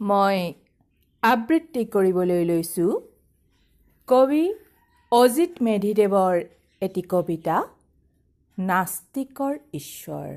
[0.00, 0.36] মই
[1.22, 2.92] আবৃত্তি কৰিবলৈ লৈছোঁ।
[4.08, 4.44] কবি
[5.12, 6.36] অজিত মেধিদেৱৰ
[6.82, 7.56] এটি কবিতা
[8.58, 10.30] নাস্তিকৰ ঈশ্বৰ।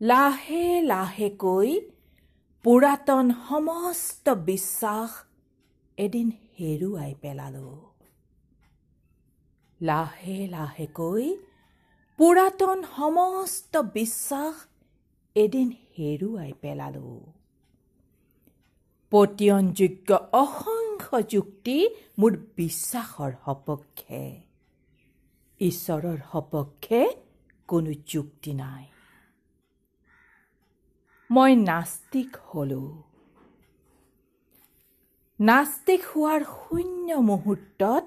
[0.00, 1.80] লাহে লাহেকৈ
[2.64, 5.10] পুৰাতন সমস্ত বিশ্বাস
[5.98, 7.78] এদিন হেৰুৱাই পেলালোঁ।
[9.80, 11.26] লাহে লাহেকৈ
[12.20, 14.54] পুৰাতন সমস্ত বিশ্বাস
[15.34, 17.20] এদিন হেৰুৱাই পেলালোঁ।
[19.10, 21.88] পতিয়নযোগ্য অসংখ্য যুক্তি
[22.18, 24.40] মোৰ বিশ্বাসৰ সপক্ষে।
[25.60, 27.08] ঈশ্বৰৰ সপক্ষে
[27.68, 28.84] কোনো যুক্তি নাই।
[31.30, 33.02] মই নাস্তিক হলো।
[35.40, 38.04] নাস্তিক হোৱাৰ শূন্য মুহূৰ্তত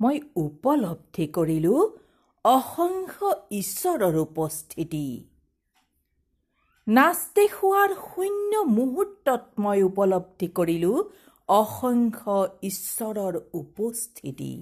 [0.00, 2.03] মই উপলব্ধি কৰিলোঁ
[2.44, 5.06] অসংখ্য ঈশ্বৰৰ উপস্থিতি।
[6.86, 10.98] নাস্তিক হোৱাৰ শূন্য মুহূৰ্তত মই উপলব্ধি কৰিলোঁ
[11.48, 14.54] অসংখ্য ঈশ্বৰৰ উপস্থিতি।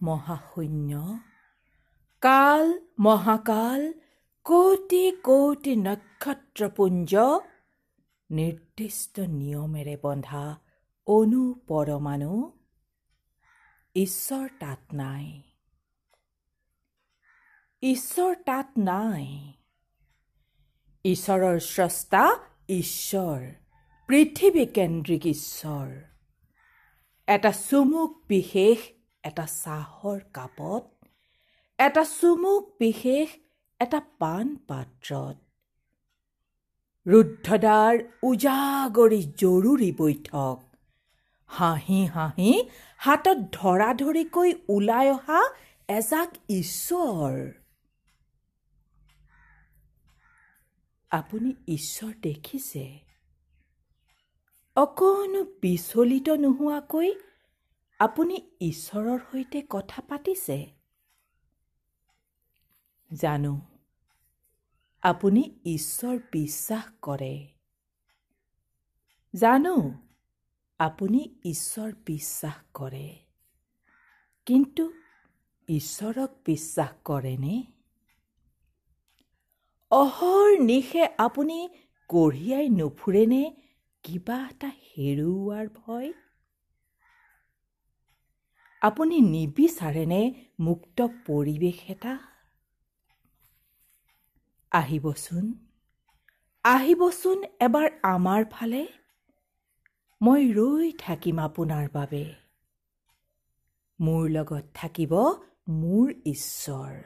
[0.00, 0.92] মহাশূন্য
[2.22, 2.64] কাল
[2.98, 3.82] মহাকাল
[4.46, 7.12] কোটি কোটি নক্ষত্ৰপুঞ্জ
[8.30, 10.44] নিৰ্দিষ্ট নিয়মেৰে বন্ধা
[11.06, 12.32] অনুপৰমাণু
[13.98, 15.42] ঈশ্বৰ তাত নাই।
[17.82, 19.52] ঈশ্বৰ তাত নাই।
[21.04, 22.38] ঈশ্বৰৰ স্ৰষ্টা
[22.68, 23.40] ঈশ্বৰ
[24.08, 25.88] পৃথিৱীকেন্দ্ৰিক ঈশ্বৰ।
[27.28, 28.78] এটা চুমুক বিশেষ
[29.24, 31.08] এটা চাহৰ কাপত।
[31.78, 33.28] এটা চুমুক বিশেষ
[33.80, 35.36] এটা পাণ পাত্ৰত।
[37.06, 40.67] ৰুদ্ধদাৰ উজাগৰি জৰুৰী বৈঠক।
[41.48, 42.52] হাঁহি হাঁহি
[42.98, 45.40] হাতত ধৰা ধৰিকৈ ওলাই অহা
[45.88, 47.34] এজাক ঈশ্বৰ।
[51.10, 52.98] আপুনি ঈশ্বৰ দেখিছে।
[54.76, 57.10] অকণো বিচলিত নোহোৱাকৈ
[58.00, 60.58] আপুনি ঈশ্বৰৰ সৈতে কথা পাতিছে।
[63.10, 63.54] জানো
[65.02, 67.34] আপুনি ঈশ্বৰ বিশ্বাস কৰে।
[69.34, 69.74] জানো
[70.78, 73.18] আপুনি ঈশ্বৰ বিশ্বাস কৰে।
[74.46, 74.92] কিন্তু
[75.68, 77.62] ঈশ্বৰক বিশ্বাস কৰেনে?
[79.90, 81.68] অহৰ নিশে আপুনি
[82.08, 83.56] কঢ়িয়াই নুফুৰেনে
[84.02, 86.12] কিবা এটা হেৰুওৱাৰ ভয়?
[88.80, 92.18] আপুনি নিবিচাৰেনে মুক্ত পৰিৱেশ এটা?
[94.70, 95.66] আহিবচোন।
[96.64, 98.97] আহিবচোন এবাৰ আমাৰ ফালে।
[100.22, 102.34] মই ৰৈ থাকিম আপোনাৰ বাবে।
[104.00, 105.12] মোৰ লগত থাকিব
[105.68, 106.96] মোৰ ঈশ্বৰ।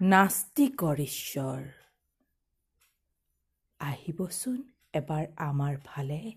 [0.00, 1.62] নাস্তিকৰ ঈশ্বৰ।
[3.80, 4.62] আহিবচোন
[4.92, 6.32] এবাৰ আমাৰ ফালে।